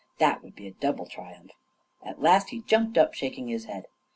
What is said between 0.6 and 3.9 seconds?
a double triumph I At last he jumped up, shaking his head.